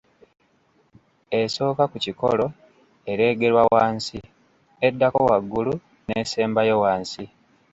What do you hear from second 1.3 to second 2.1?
Esooka ku